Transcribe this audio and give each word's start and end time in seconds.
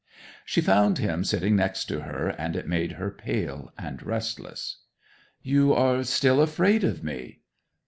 She 0.45 0.61
found 0.61 0.97
him 0.97 1.23
sitting 1.23 1.55
next 1.55 1.85
to 1.85 1.99
her, 2.01 2.29
and 2.29 2.55
it 2.55 2.67
made 2.67 2.93
her 2.93 3.11
pale 3.11 3.71
and 3.77 4.01
restless. 4.01 4.77
'"You 5.43 5.73
are 5.75 6.03
still 6.03 6.41
afraid 6.41 6.83
of 6.83 7.03
me?" 7.03 7.41